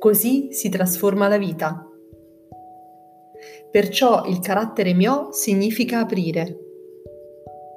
[0.00, 1.86] Così si trasforma la vita.
[3.70, 6.56] Perciò il carattere mio significa aprire.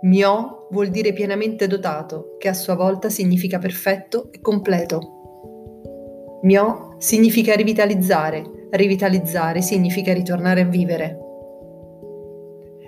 [0.03, 6.39] Mio vuol dire pienamente dotato, che a sua volta significa perfetto e completo.
[6.43, 11.19] Mio significa rivitalizzare, rivitalizzare significa ritornare a vivere.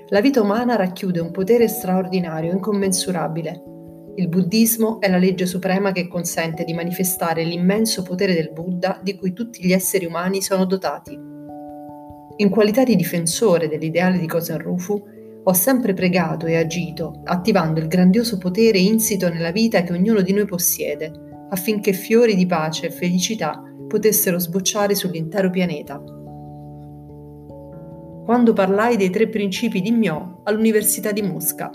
[0.07, 3.74] La vita umana racchiude un potere straordinario, incommensurabile.
[4.17, 9.17] Il buddismo è la legge suprema che consente di manifestare l'immenso potere del Buddha di
[9.17, 11.19] cui tutti gli esseri umani sono dotati.
[12.37, 15.03] In qualità di difensore dell'ideale di Kosen Rufu,
[15.43, 20.31] ho sempre pregato e agito, attivando il grandioso potere insito nella vita che ognuno di
[20.31, 21.11] noi possiede,
[21.49, 26.01] affinché fiori di pace e felicità potessero sbocciare sull'intero pianeta.
[28.23, 31.69] Quando parlai dei tre principi di Myo all'Università di Mosca.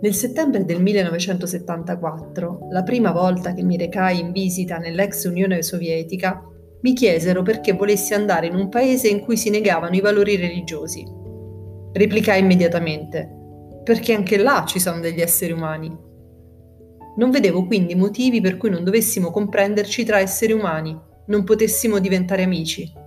[0.00, 6.42] Nel settembre del 1974, la prima volta che mi recai in visita nell'ex Unione Sovietica,
[6.82, 11.04] mi chiesero perché volessi andare in un paese in cui si negavano i valori religiosi.
[11.92, 13.30] Replicai immediatamente,
[13.82, 15.96] perché anche là ci sono degli esseri umani.
[17.16, 22.42] Non vedevo quindi motivi per cui non dovessimo comprenderci tra esseri umani, non potessimo diventare
[22.42, 23.02] amici.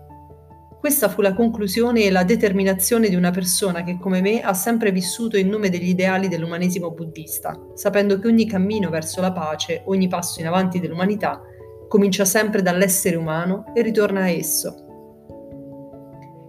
[0.87, 4.93] Questa fu la conclusione e la determinazione di una persona che come me ha sempre
[4.93, 10.07] vissuto in nome degli ideali dell'umanesimo buddista, sapendo che ogni cammino verso la pace, ogni
[10.07, 11.41] passo in avanti dell'umanità
[11.89, 14.85] comincia sempre dall'essere umano e ritorna a esso.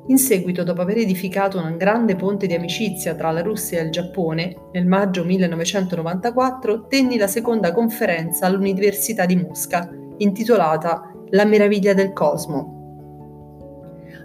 [0.07, 3.91] In seguito, dopo aver edificato un grande ponte di amicizia tra la Russia e il
[3.91, 12.13] Giappone, nel maggio 1994 tenni la seconda conferenza all'Università di Mosca, intitolata La meraviglia del
[12.13, 12.78] cosmo,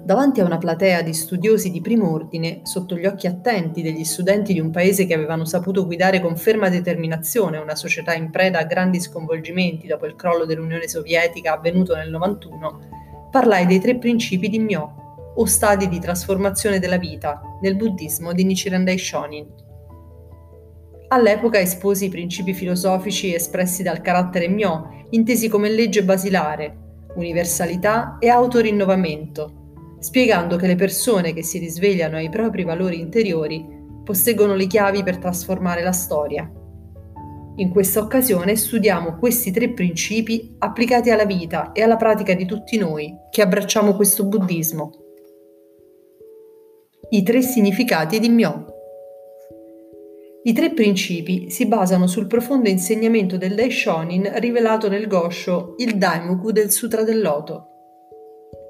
[0.04, 4.52] davanti a una platea di studiosi di primo ordine, sotto gli occhi attenti degli studenti
[4.52, 8.66] di un paese che avevano saputo guidare con ferma determinazione una società in preda a
[8.66, 14.60] grandi sconvolgimenti dopo il crollo dell'Unione Sovietica avvenuto nel 91, parlai dei tre principi di
[14.60, 19.48] Myo, o stadi di trasformazione della vita, nel buddismo di Nichiren Daishonin.
[21.08, 26.78] All'epoca esposi i principi filosofici espressi dal carattere Myo, intesi come legge basilare,
[27.16, 29.62] universalità e autorinnovamento,
[30.04, 33.66] spiegando che le persone che si risvegliano ai propri valori interiori
[34.04, 36.52] posseggono le chiavi per trasformare la storia.
[37.56, 42.78] In questa occasione studiamo questi tre principi applicati alla vita e alla pratica di tutti
[42.78, 44.92] noi che abbracciamo questo buddismo.
[47.12, 48.66] I tre significati di Myo.
[50.44, 56.52] I tre principi si basano sul profondo insegnamento del Daishonin rivelato nel Gosho, il Daimoku
[56.52, 57.68] del Sutra del Loto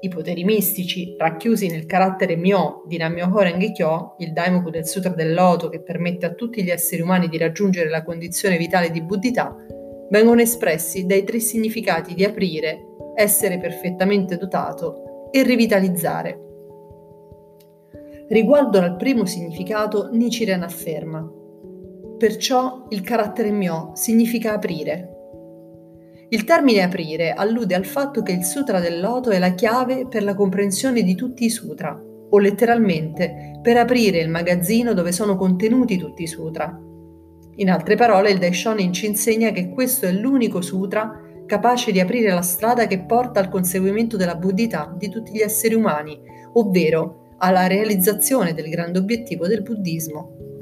[0.04, 5.10] i poteri mistici, racchiusi nel carattere Myo di Nammyoho Renge Kyo, il Daimoku del Sutra
[5.10, 9.02] del Loto che permette a tutti gli esseri umani di raggiungere la condizione vitale di
[9.02, 9.56] buddhità,
[10.10, 12.80] vengono espressi dai tre significati di aprire,
[13.14, 16.40] essere perfettamente dotato e rivitalizzare.
[18.28, 21.26] Riguardo al primo significato, Nichiren afferma:
[22.18, 25.13] Perciò il carattere Myo significa aprire,
[26.34, 30.24] il termine aprire allude al fatto che il Sutra del Loto è la chiave per
[30.24, 35.96] la comprensione di tutti i sutra, o letteralmente per aprire il magazzino dove sono contenuti
[35.96, 36.76] tutti i sutra.
[37.56, 42.34] In altre parole, il Daishonin ci insegna che questo è l'unico sutra capace di aprire
[42.34, 46.18] la strada che porta al conseguimento della buddhità di tutti gli esseri umani,
[46.54, 50.53] ovvero alla realizzazione del grande obiettivo del buddismo.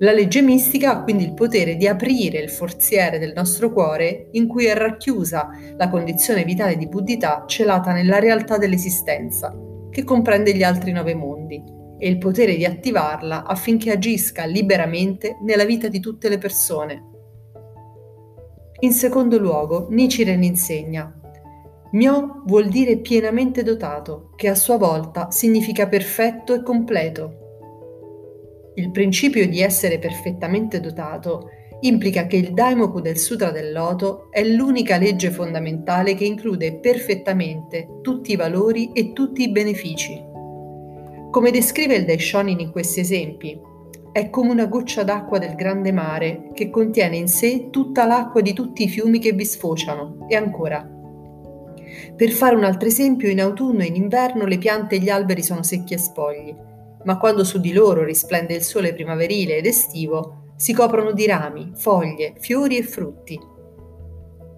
[0.00, 4.46] La legge mistica ha quindi il potere di aprire il forziere del nostro cuore in
[4.46, 9.52] cui è racchiusa la condizione vitale di buddhità celata nella realtà dell'esistenza,
[9.90, 11.60] che comprende gli altri nove mondi,
[11.98, 17.04] e il potere di attivarla affinché agisca liberamente nella vita di tutte le persone.
[18.80, 21.12] In secondo luogo, Nichiren insegna
[21.90, 27.47] Myo vuol dire pienamente dotato, che a sua volta significa perfetto e completo,
[28.78, 34.44] il principio di essere perfettamente dotato implica che il Daimoku del Sutra del Loto è
[34.44, 40.24] l'unica legge fondamentale che include perfettamente tutti i valori e tutti i benefici.
[41.30, 43.60] Come descrive il Daishonin in questi esempi,
[44.12, 48.52] è come una goccia d'acqua del grande mare che contiene in sé tutta l'acqua di
[48.52, 50.26] tutti i fiumi che vi sfociano.
[50.28, 50.88] E ancora.
[52.16, 55.42] Per fare un altro esempio, in autunno e in inverno le piante e gli alberi
[55.42, 56.56] sono secchi e spogli
[57.08, 61.72] ma quando su di loro risplende il sole primaverile ed estivo, si coprono di rami,
[61.74, 63.40] foglie, fiori e frutti.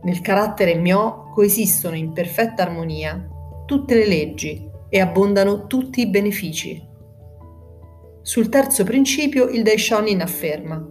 [0.03, 3.25] Nel carattere mio coesistono in perfetta armonia
[3.67, 6.85] tutte le leggi e abbondano tutti i benefici.
[8.21, 10.85] Sul terzo principio il Daishonin afferma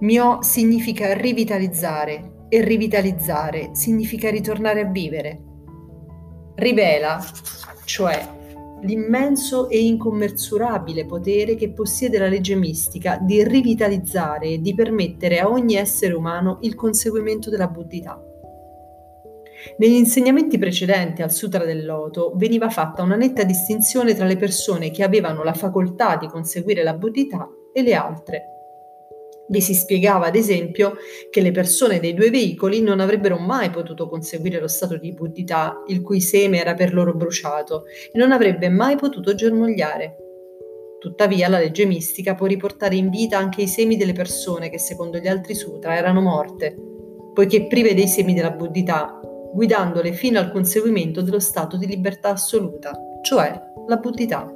[0.00, 5.40] Myo significa rivitalizzare, e rivitalizzare significa ritornare a vivere.
[6.56, 7.24] Rivela,
[7.84, 8.38] cioè
[8.82, 15.48] l'immenso e incommensurabile potere che possiede la legge mistica di rivitalizzare e di permettere a
[15.48, 18.22] ogni essere umano il conseguimento della buddhità.
[19.76, 24.90] Negli insegnamenti precedenti al Sutra del Loto veniva fatta una netta distinzione tra le persone
[24.90, 28.59] che avevano la facoltà di conseguire la buddhità e le altre.
[29.50, 30.94] Vi si spiegava, ad esempio,
[31.28, 35.82] che le persone dei due veicoli non avrebbero mai potuto conseguire lo stato di buddhità,
[35.88, 40.16] il cui seme era per loro bruciato, e non avrebbe mai potuto germogliare.
[41.00, 45.18] Tuttavia, la legge mistica può riportare in vita anche i semi delle persone che, secondo
[45.18, 46.76] gli altri sutra, erano morte,
[47.34, 49.18] poiché prive dei semi della buddhità,
[49.52, 53.52] guidandole fino al conseguimento dello stato di libertà assoluta, cioè
[53.88, 54.54] la buddhità.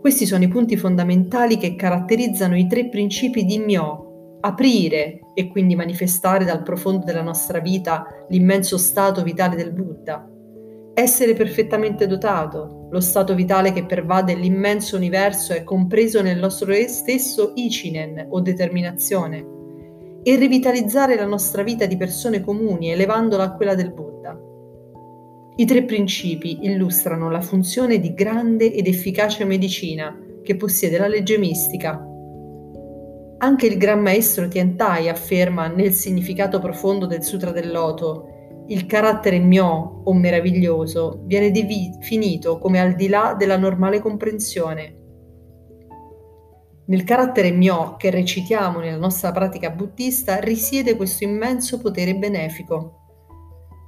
[0.00, 5.74] Questi sono i punti fondamentali che caratterizzano i tre principi di Myo, aprire e quindi
[5.74, 10.28] manifestare dal profondo della nostra vita l'immenso stato vitale del Buddha,
[10.94, 17.52] essere perfettamente dotato, lo stato vitale che pervade l'immenso universo è compreso nel nostro stesso
[17.54, 19.54] Ichinen o determinazione,
[20.22, 24.45] e rivitalizzare la nostra vita di persone comuni elevandola a quella del Buddha.
[25.58, 31.38] I tre principi illustrano la funzione di grande ed efficace medicina che possiede la legge
[31.38, 31.98] mistica.
[33.38, 39.38] Anche il Gran Maestro Tiantai afferma nel significato profondo del Sutra del Loto il carattere
[39.38, 44.96] mio o meraviglioso viene definito come al di là della normale comprensione.
[46.86, 53.05] Nel carattere mio che recitiamo nella nostra pratica buddista risiede questo immenso potere benefico.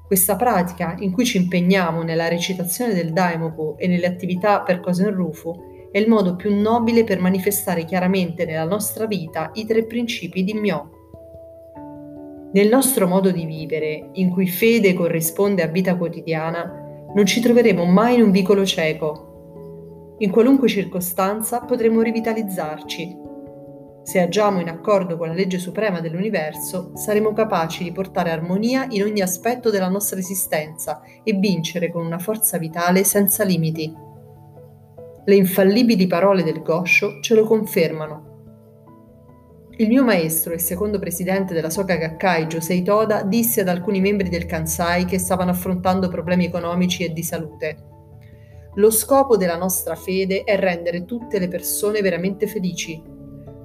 [0.09, 5.13] Questa pratica, in cui ci impegniamo nella recitazione del Daimoku e nelle attività per Kosen
[5.13, 10.45] Rufu, è il modo più nobile per manifestare chiaramente nella nostra vita i tre principi
[10.45, 10.91] di Myo.
[12.55, 17.85] Nel nostro modo di vivere, in cui fede corrisponde a vita quotidiana, non ci troveremo
[17.85, 20.15] mai in un vicolo cieco.
[20.21, 23.28] In qualunque circostanza potremo rivitalizzarci,
[24.09, 29.03] se agiamo in accordo con la legge suprema dell'universo, saremo capaci di portare armonia in
[29.03, 33.95] ogni aspetto della nostra esistenza e vincere con una forza vitale senza limiti.
[35.27, 38.37] Le infallibili parole del Gosho ce lo confermano.
[39.77, 44.31] Il mio maestro e secondo presidente della Soka Gakkai, Josei Toda, disse ad alcuni membri
[44.31, 47.77] del Kansai che stavano affrontando problemi economici e di salute.
[48.77, 53.17] Lo scopo della nostra fede è rendere tutte le persone veramente felici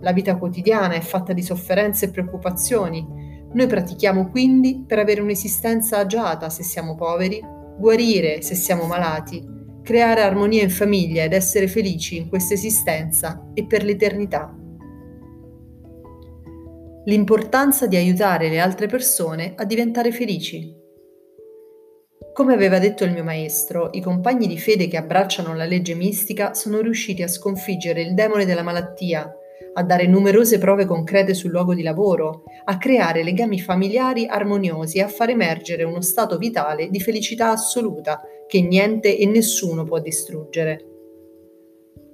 [0.03, 3.05] la vita quotidiana è fatta di sofferenze e preoccupazioni.
[3.53, 7.41] Noi pratichiamo quindi per avere un'esistenza agiata se siamo poveri,
[7.77, 9.43] guarire se siamo malati,
[9.81, 14.53] creare armonia in famiglia ed essere felici in questa esistenza e per l'eternità.
[17.05, 20.81] L'importanza di aiutare le altre persone a diventare felici.
[22.33, 26.53] Come aveva detto il mio maestro, i compagni di fede che abbracciano la legge mistica
[26.53, 29.31] sono riusciti a sconfiggere il demone della malattia,
[29.75, 35.01] a dare numerose prove concrete sul luogo di lavoro, a creare legami familiari armoniosi e
[35.01, 40.85] a far emergere uno stato vitale di felicità assoluta che niente e nessuno può distruggere.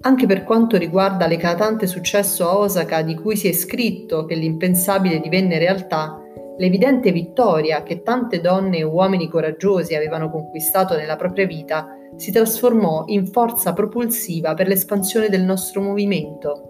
[0.02, 5.20] Anche per quanto riguarda l'eclatante successo a Osaka di cui si è scritto che l'impensabile
[5.20, 6.18] divenne realtà,
[6.58, 13.04] l'evidente vittoria che tante donne e uomini coraggiosi avevano conquistato nella propria vita si trasformò
[13.08, 16.69] in forza propulsiva per l'espansione del nostro movimento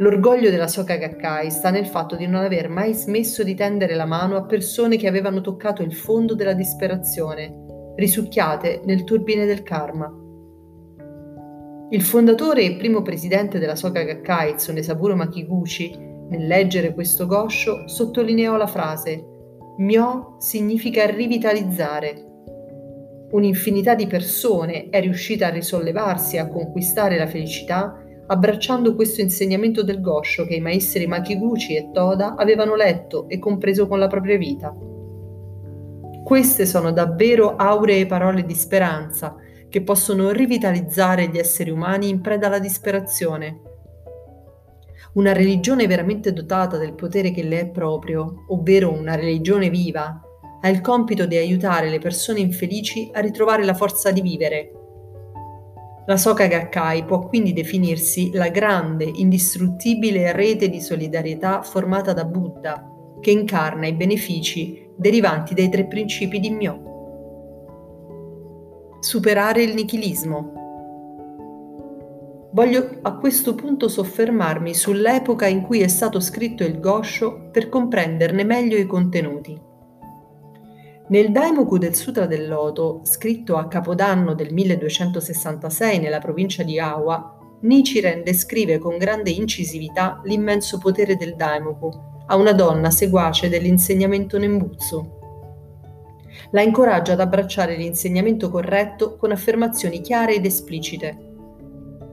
[0.00, 4.04] L'orgoglio della Soka Gakkai sta nel fatto di non aver mai smesso di tendere la
[4.06, 10.06] mano a persone che avevano toccato il fondo della disperazione, risucchiate nel turbine del karma.
[11.90, 15.96] Il fondatore e primo presidente della Soka Gakkai, Tsunesaburo Makiguchi,
[16.28, 19.24] nel leggere questo gosho, sottolineò la frase
[19.78, 22.24] Myo significa rivitalizzare.
[23.30, 29.82] Un'infinità di persone è riuscita a risollevarsi e a conquistare la felicità abbracciando questo insegnamento
[29.82, 34.36] del Gosho che i maestri Makiguchi e Toda avevano letto e compreso con la propria
[34.36, 34.74] vita.
[36.24, 39.34] Queste sono davvero auree parole di speranza
[39.70, 43.60] che possono rivitalizzare gli esseri umani in preda alla disperazione.
[45.14, 50.20] Una religione veramente dotata del potere che le è proprio, ovvero una religione viva,
[50.60, 54.77] ha il compito di aiutare le persone infelici a ritrovare la forza di vivere
[56.08, 62.82] la Soka Gakkai può quindi definirsi la grande, indistruttibile rete di solidarietà formata da Buddha,
[63.20, 66.86] che incarna i benefici derivanti dai tre principi di Myo.
[69.00, 70.52] Superare il nichilismo.
[72.52, 78.44] Voglio a questo punto soffermarmi sull'epoca in cui è stato scritto il Gosho per comprenderne
[78.44, 79.67] meglio i contenuti.
[81.10, 87.34] Nel Daimoku del Sutra del Loto, scritto a Capodanno del 1266 nella provincia di Awa,
[87.60, 91.90] Nichiren descrive con grande incisività l'immenso potere del Daimoku
[92.26, 95.16] a una donna seguace dell'insegnamento Nembutsu.
[96.50, 101.16] La incoraggia ad abbracciare l'insegnamento corretto con affermazioni chiare ed esplicite.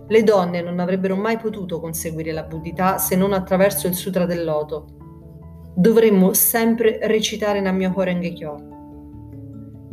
[0.07, 4.45] Le donne non avrebbero mai potuto conseguire la buddhità se non attraverso il Sutra del
[4.45, 4.85] Loto.
[5.75, 8.73] Dovremmo sempre recitare Nammyoho Renge Kyo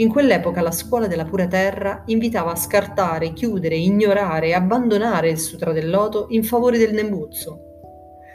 [0.02, 5.38] in quell'epoca la scuola della pura terra invitava a scartare, chiudere, ignorare e abbandonare il
[5.38, 7.70] Sutra del Loto in favore del Nembutsu.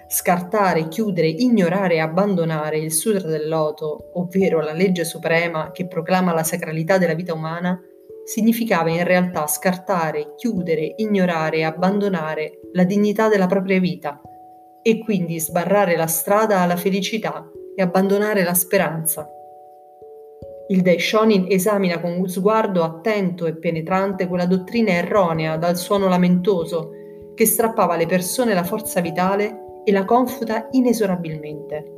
[0.08, 6.34] Scartare, chiudere, ignorare e abbandonare il Sutra del Loto, ovvero la legge suprema che proclama
[6.34, 7.78] la sacralità della vita umana,
[8.24, 14.22] significava in realtà scartare, chiudere, ignorare e abbandonare la dignità della propria vita
[14.82, 17.46] e quindi sbarrare la strada alla felicità
[17.76, 19.30] e abbandonare la speranza.
[20.70, 26.92] Il Daishonin esamina con un sguardo attento e penetrante quella dottrina erronea dal suono lamentoso
[27.36, 31.92] che strappava alle persone la forza vitale e la confuta inesorabilmente.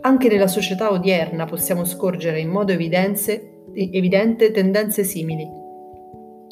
[0.00, 5.48] Anche nella società odierna possiamo scorgere in modo evidente tendenze simili.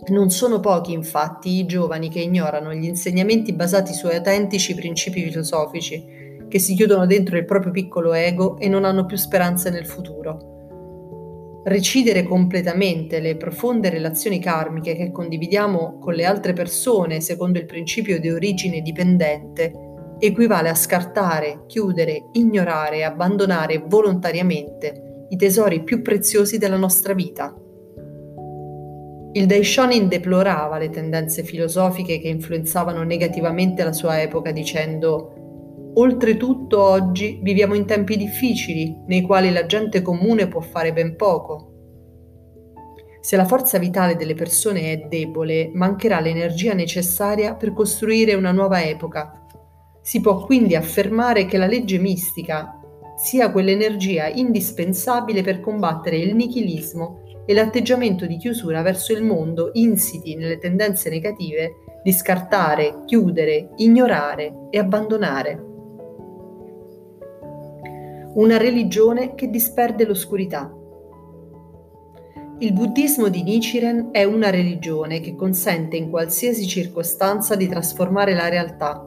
[0.07, 6.14] Non sono pochi, infatti, i giovani che ignorano gli insegnamenti basati su autentici principi filosofici
[6.55, 11.63] che si chiudono dentro il proprio piccolo ego e non hanno più speranze nel futuro.
[11.65, 18.21] Recidere completamente le profonde relazioni karmiche che condividiamo con le altre persone secondo il principio
[18.21, 19.73] di origine dipendente
[20.21, 27.53] equivale a scartare, chiudere, ignorare e abbandonare volontariamente i tesori più preziosi della nostra vita.
[29.33, 35.43] Il Daishonin deplorava le tendenze filosofiche che influenzavano negativamente la sua epoca dicendo
[35.97, 41.71] Oltretutto oggi viviamo in tempi difficili, nei quali la gente comune può fare ben poco.
[43.21, 48.83] Se la forza vitale delle persone è debole, mancherà l'energia necessaria per costruire una nuova
[48.83, 49.47] epoca.
[50.03, 52.81] Si può quindi affermare che la legge mistica
[53.17, 60.35] sia quell'energia indispensabile per combattere il nichilismo e l'atteggiamento di chiusura verso il mondo insiti
[60.35, 61.71] nelle tendenze negative
[62.03, 65.73] di scartare, chiudere, ignorare e abbandonare
[68.35, 70.73] una religione che disperde l'oscurità.
[72.59, 78.49] Il buddismo di Nichiren è una religione che consente in qualsiasi circostanza di trasformare la
[78.49, 78.99] realtà,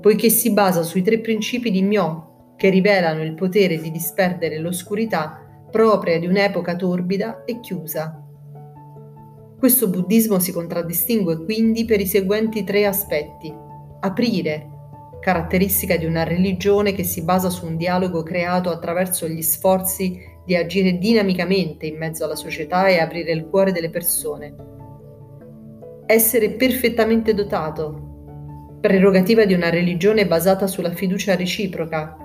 [0.00, 5.66] poiché si basa sui tre principi di Myo, che rivelano il potere di disperdere l'oscurità
[5.70, 8.22] propria di un'epoca torbida e chiusa.
[9.58, 13.52] Questo buddismo si contraddistingue quindi per i seguenti tre aspetti.
[14.00, 14.71] Aprire,
[15.22, 20.56] caratteristica di una religione che si basa su un dialogo creato attraverso gli sforzi di
[20.56, 24.52] agire dinamicamente in mezzo alla società e aprire il cuore delle persone.
[26.06, 32.16] Essere perfettamente dotato, prerogativa di una religione basata sulla fiducia reciproca,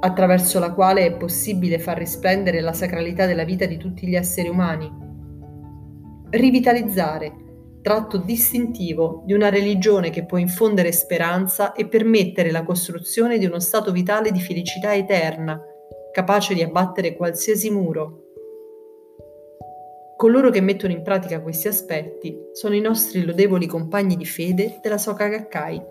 [0.00, 4.48] attraverso la quale è possibile far risplendere la sacralità della vita di tutti gli esseri
[4.48, 4.90] umani.
[6.30, 7.32] Rivitalizzare,
[7.82, 13.58] tratto distintivo di una religione che può infondere speranza e permettere la costruzione di uno
[13.58, 15.60] stato vitale di felicità eterna,
[16.12, 18.24] capace di abbattere qualsiasi muro.
[20.16, 24.98] Coloro che mettono in pratica questi aspetti sono i nostri lodevoli compagni di fede della
[24.98, 25.82] Soka Gakkai.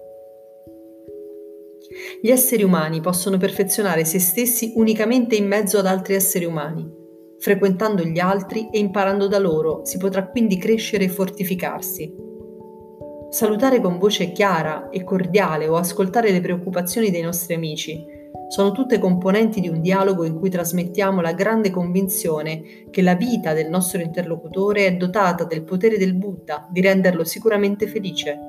[2.21, 6.98] Gli esseri umani possono perfezionare se stessi unicamente in mezzo ad altri esseri umani
[7.39, 12.13] Frequentando gli altri e imparando da loro si potrà quindi crescere e fortificarsi.
[13.29, 18.03] Salutare con voce chiara e cordiale o ascoltare le preoccupazioni dei nostri amici
[18.49, 23.53] sono tutte componenti di un dialogo in cui trasmettiamo la grande convinzione che la vita
[23.53, 28.48] del nostro interlocutore è dotata del potere del Buddha di renderlo sicuramente felice.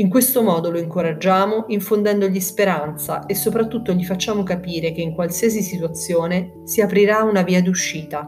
[0.00, 5.60] In questo modo lo incoraggiamo infondendogli speranza e soprattutto gli facciamo capire che in qualsiasi
[5.60, 8.26] situazione si aprirà una via d'uscita.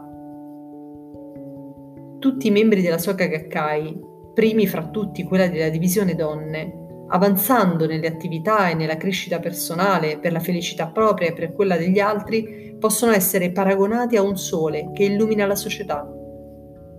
[2.19, 3.99] Tutti i membri della Soka Gakkai,
[4.35, 10.31] primi fra tutti quella della divisione donne, avanzando nelle attività e nella crescita personale per
[10.31, 15.05] la felicità propria e per quella degli altri, possono essere paragonati a un sole che
[15.05, 16.07] illumina la società.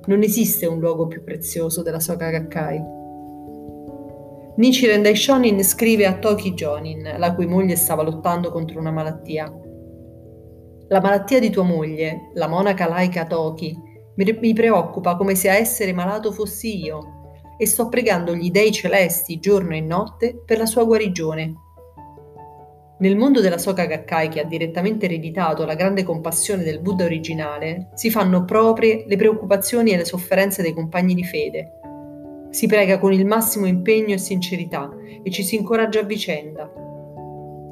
[0.06, 3.02] Non esiste un luogo più prezioso della Soka Gakkai.
[4.56, 9.50] Nichiren Daishonin scrive a Toki Jonin, la cui moglie stava lottando contro una malattia.
[10.88, 13.76] La malattia di tua moglie, la monaca laica Toki,
[14.14, 17.14] mi preoccupa come se a essere malato fossi io.
[17.56, 21.54] e sto pregando gli dei celesti giorno e notte per la sua guarigione.
[22.98, 27.90] Nel mondo della Soka Gakkai, che ha direttamente ereditato la grande compassione del Buddha originale,
[27.94, 31.80] si fanno proprie le preoccupazioni e le sofferenze dei compagni di fede.
[32.54, 34.88] Si prega con il massimo impegno e sincerità
[35.24, 36.70] e ci si incoraggia a vicenda.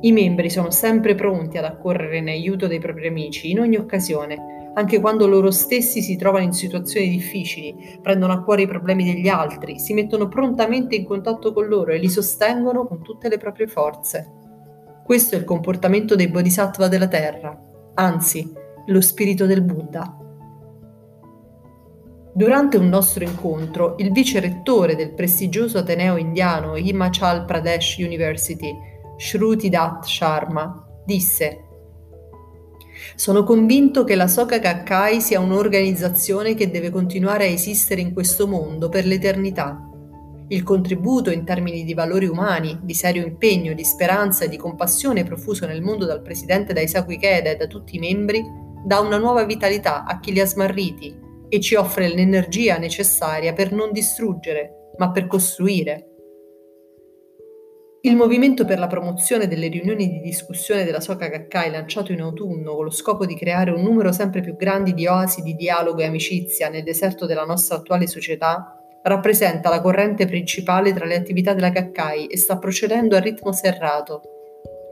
[0.01, 4.73] I membri sono sempre pronti ad accorrere in aiuto dei propri amici in ogni occasione,
[4.75, 9.29] anche quando loro stessi si trovano in situazioni difficili, prendono a cuore i problemi degli
[9.29, 13.69] altri, si mettono prontamente in contatto con loro e li sostengono con tutte le proprie
[13.69, 14.33] forze.
[15.05, 17.57] Questo è il comportamento dei bodhisattva della Terra,
[17.95, 18.53] anzi,
[18.87, 20.17] lo spirito del Buddha.
[22.35, 28.75] Durante un nostro incontro, il vice rettore del prestigioso ateneo indiano Himachal Pradesh University,
[29.19, 31.67] Shruti Dutt Sharma, disse
[33.17, 38.47] sono convinto che la Soka Gakkai sia un'organizzazione che deve continuare a esistere in questo
[38.47, 39.89] mondo per l'eternità.
[40.49, 45.25] Il contributo in termini di valori umani, di serio impegno, di speranza e di compassione
[45.25, 48.43] profuso nel mondo dal presidente Daisaku Ikeda e da tutti i membri
[48.85, 53.73] dà una nuova vitalità a chi li ha smarriti e ci offre l'energia necessaria per
[53.73, 56.07] non distruggere, ma per costruire.
[58.01, 62.75] Il movimento per la promozione delle riunioni di discussione della Soka Gakkai lanciato in autunno
[62.75, 66.07] con lo scopo di creare un numero sempre più grande di oasi di dialogo e
[66.07, 71.69] amicizia nel deserto della nostra attuale società rappresenta la corrente principale tra le attività della
[71.69, 74.23] Gakkai e sta procedendo a ritmo serrato.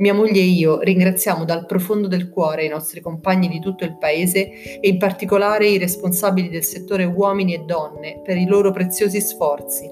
[0.00, 3.99] Mia moglie e io ringraziamo dal profondo del cuore i nostri compagni di tutto il
[3.99, 9.21] paese e in particolare i responsabili del settore uomini e donne per i loro preziosi
[9.21, 9.90] sforzi.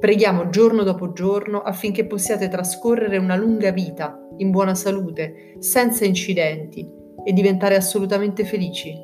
[0.00, 6.88] Preghiamo giorno dopo giorno affinché possiate trascorrere una lunga vita, in buona salute, senza incidenti
[7.22, 8.94] e diventare assolutamente felici.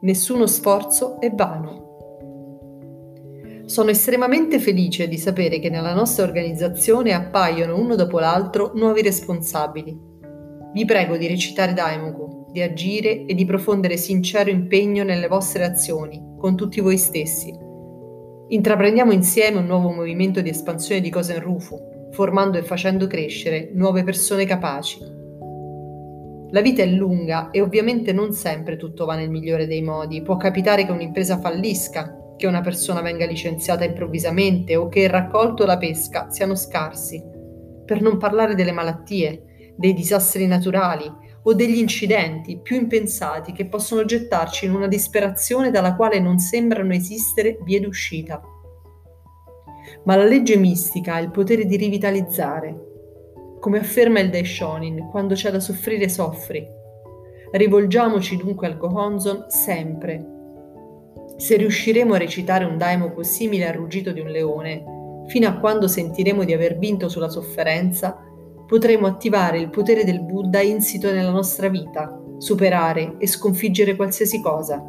[0.00, 1.79] Nessuno sforzo è vano.
[3.70, 9.96] Sono estremamente felice di sapere che nella nostra organizzazione appaiono uno dopo l'altro nuovi responsabili.
[10.72, 16.20] Vi prego di recitare Daimoku, di agire e di profondere sincero impegno nelle vostre azioni,
[16.36, 17.56] con tutti voi stessi.
[18.48, 21.78] Intraprendiamo insieme un nuovo movimento di espansione di Kosen Rufu,
[22.10, 24.98] formando e facendo crescere nuove persone capaci.
[26.50, 30.22] La vita è lunga e ovviamente non sempre tutto va nel migliore dei modi.
[30.22, 35.64] Può capitare che un'impresa fallisca, che una persona venga licenziata improvvisamente o che il raccolto
[35.64, 37.22] o la pesca siano scarsi.
[37.84, 41.04] Per non parlare delle malattie, dei disastri naturali
[41.42, 46.94] o degli incidenti più impensati che possono gettarci in una disperazione dalla quale non sembrano
[46.94, 48.40] esistere vie d'uscita.
[50.04, 52.74] Ma la legge mistica ha il potere di rivitalizzare,
[53.60, 56.66] come afferma il Daishonin, quando c'è da soffrire soffri.
[57.52, 60.39] Rivolgiamoci dunque al Gohonzon sempre.
[61.40, 64.84] Se riusciremo a recitare un daimoku simile al ruggito di un leone,
[65.26, 68.14] fino a quando sentiremo di aver vinto sulla sofferenza,
[68.66, 74.84] potremo attivare il potere del Buddha insito nella nostra vita, superare e sconfiggere qualsiasi cosa.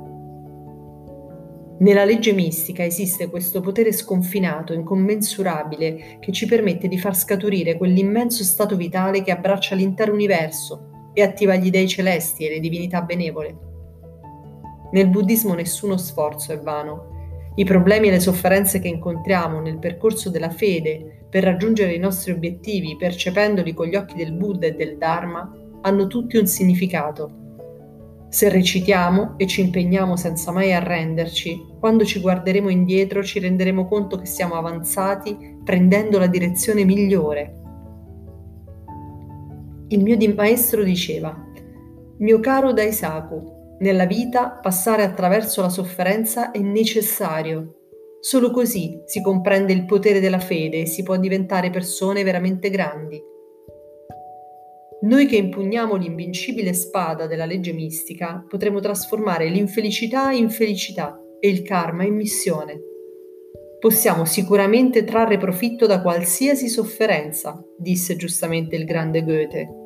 [1.79, 8.43] Nella legge mistica esiste questo potere sconfinato, incommensurabile, che ci permette di far scaturire quell'immenso
[8.43, 13.70] stato vitale che abbraccia l'intero universo e attiva gli dei celesti e le divinità benevole.
[14.91, 17.53] Nel buddismo nessuno sforzo è vano.
[17.55, 22.31] I problemi e le sofferenze che incontriamo nel percorso della fede per raggiungere i nostri
[22.31, 25.51] obiettivi percependoli con gli occhi del Buddha e del Dharma
[25.81, 27.41] hanno tutti un significato
[28.31, 34.17] se recitiamo e ci impegniamo senza mai arrenderci, quando ci guarderemo indietro ci renderemo conto
[34.17, 37.55] che siamo avanzati prendendo la direzione migliore.
[39.89, 41.35] Il mio maestro diceva,
[42.19, 47.75] mio caro Daisaku, nella vita passare attraverso la sofferenza è necessario.
[48.19, 53.19] Solo così si comprende il potere della fede e si può diventare persone veramente grandi.
[55.01, 61.63] Noi che impugniamo l'invincibile spada della legge mistica potremo trasformare l'infelicità in felicità e il
[61.63, 62.79] karma in missione.
[63.79, 69.80] Possiamo sicuramente trarre profitto da qualsiasi sofferenza, disse giustamente il grande Goethe.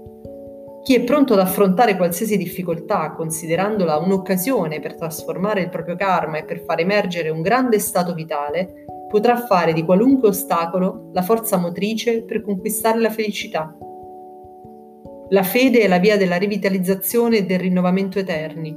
[0.86, 6.44] Chi è pronto ad affrontare qualsiasi difficoltà, considerandola un'occasione per trasformare il proprio karma e
[6.46, 12.22] per far emergere un grande stato vitale, potrà fare di qualunque ostacolo la forza motrice
[12.22, 13.76] per conquistare la felicità.
[15.30, 18.72] La fede è la via della rivitalizzazione e del rinnovamento eterni.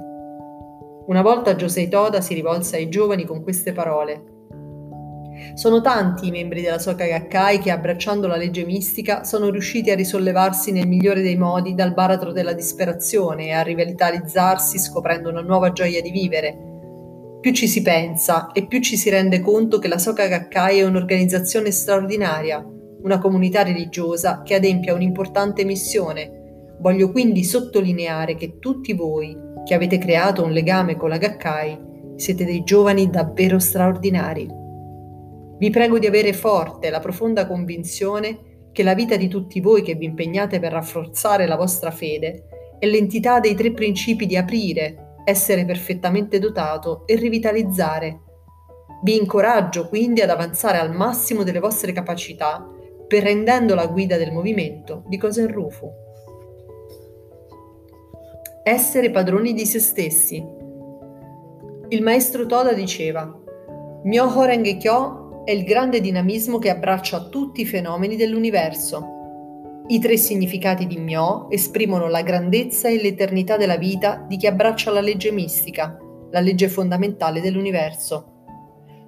[1.09, 4.38] Una volta Josei Toda si rivolse ai giovani con queste parole.
[5.55, 9.95] Sono tanti i membri della Soka Gakkai che, abbracciando la legge mistica, sono riusciti a
[9.95, 15.73] risollevarsi nel migliore dei modi dal baratro della disperazione e a rivitalizzarsi scoprendo una nuova
[15.73, 16.57] gioia di vivere.
[17.41, 20.85] più ci si pensa e più ci si rende conto che la Soka Gakkai è
[20.85, 22.65] un'organizzazione straordinaria,
[23.03, 26.75] una comunità religiosa che adempia un'importante missione.
[26.81, 32.45] Voglio quindi sottolineare che tutti voi, che avete creato un legame con la Gakkai, siete
[32.45, 34.67] dei giovani davvero straordinari.
[35.59, 39.95] Vi prego di avere forte la profonda convinzione che la vita di tutti voi che
[39.95, 45.65] vi impegnate per rafforzare la vostra fede è l'entità dei tre principi di aprire, essere
[45.65, 48.21] perfettamente dotato e rivitalizzare.
[49.03, 52.65] Vi incoraggio quindi ad avanzare al massimo delle vostre capacità
[53.09, 55.91] per rendendo la guida del movimento di Kosen Rufu.
[58.63, 60.45] Essere padroni di se stessi.
[61.89, 63.35] Il maestro Toda diceva:
[64.05, 69.17] Myoho Renge Kyo è il grande dinamismo che abbraccia tutti i fenomeni dell'universo
[69.87, 74.91] i tre significati di Myo esprimono la grandezza e l'eternità della vita di chi abbraccia
[74.91, 75.97] la legge mistica,
[76.31, 78.33] la legge fondamentale dell'universo.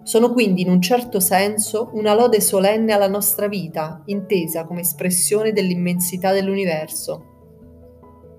[0.02, 5.52] Sono quindi in un certo senso una lode solenne alla nostra vita, intesa come espressione
[5.52, 7.24] dell'immensità dell'universo.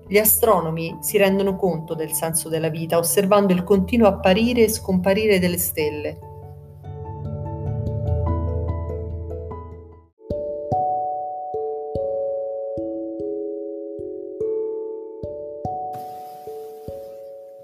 [0.08, 5.38] Gli astronomi si rendono conto del senso della vita osservando il continuo apparire e scomparire
[5.38, 6.30] delle stelle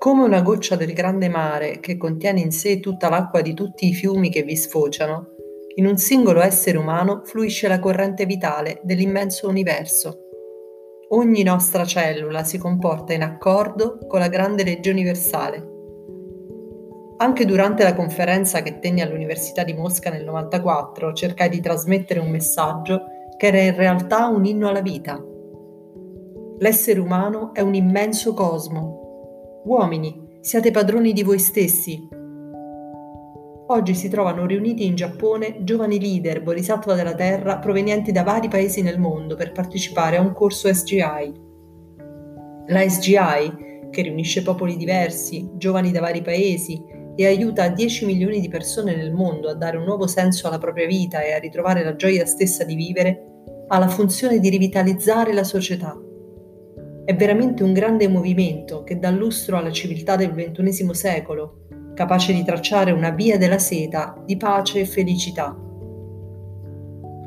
[0.09, 3.93] Come una goccia del grande mare che contiene in sé tutta l'acqua di tutti i
[3.93, 5.35] fiumi che vi sfociano,
[5.75, 10.21] in un singolo essere umano fluisce la corrente vitale dell'immenso universo.
[11.11, 15.69] Ogni nostra cellula si comporta in accordo con la grande legge universale.
[17.19, 22.31] Anche durante la conferenza che tenni all'Università di Mosca nel 94 cercai di trasmettere un
[22.31, 23.03] messaggio
[23.37, 25.23] che era in realtà un inno alla vita.
[26.61, 28.98] L'essere umano è un immenso cosmo
[29.69, 32.09] Uomini, siate padroni di voi stessi.
[33.67, 38.81] Oggi si trovano riuniti in Giappone giovani leader bodhisattva della Terra provenienti da vari paesi
[38.81, 41.33] nel mondo per partecipare a un corso SGI.
[42.69, 46.83] La SGI, che riunisce popoli diversi, giovani da vari paesi
[47.15, 50.87] e aiuta 10 milioni di persone nel mondo a dare un nuovo senso alla propria
[50.87, 55.45] vita e a ritrovare la gioia stessa di vivere, ha la funzione di rivitalizzare la
[55.45, 55.95] società
[57.09, 61.61] è veramente un grande movimento che dà lustro alla civiltà del XXI secolo,
[61.95, 65.57] capace di tracciare una via della seta di pace e felicità.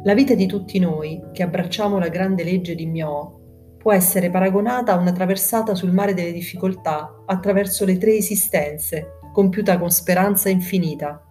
[0.03, 3.39] La vita di tutti noi, che abbracciamo la grande legge di Myo,
[3.79, 9.79] può essere paragonata a una traversata sul mare delle difficoltà attraverso le tre esistenze, compiuta
[9.79, 11.25] con speranza infinita.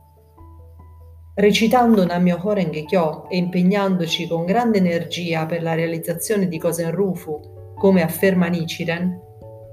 [1.37, 7.59] Recitando Namyo Horenge Kyo e impegnandoci con grande energia per la realizzazione di Kosen Rufu
[7.81, 9.19] come afferma Nichiren,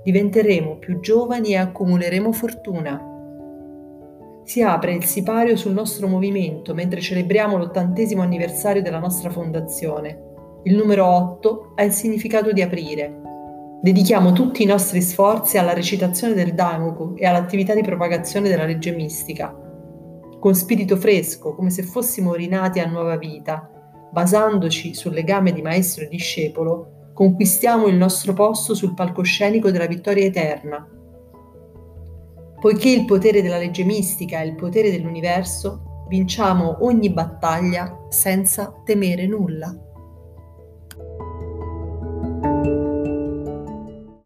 [0.01, 3.03] diventeremo più giovani e accumuleremo fortuna.
[4.45, 10.61] Si apre il sipario sul nostro movimento mentre celebriamo l'ottantesimo anniversario della nostra fondazione.
[10.63, 13.13] Il numero 8 ha il significato di aprire.
[13.81, 18.95] Dedichiamo tutti i nostri sforzi alla recitazione del Daimoku e all'attività di propagazione della legge
[18.95, 19.53] mistica.
[20.39, 23.69] Con spirito fresco, come se fossimo rinati a nuova vita,
[24.13, 30.25] basandoci sul legame di maestro e discepolo, conquistiamo il nostro posto sul palcoscenico della vittoria
[30.25, 30.87] eterna.
[32.61, 39.25] Poiché il potere della legge mistica è il potere dell'universo, vinciamo ogni battaglia senza temere
[39.25, 39.75] nulla.